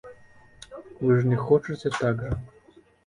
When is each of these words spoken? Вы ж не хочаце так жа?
Вы 1.03 1.11
ж 1.19 1.33
не 1.33 1.37
хочаце 1.49 1.93
так 2.01 2.25
жа? 2.25 2.33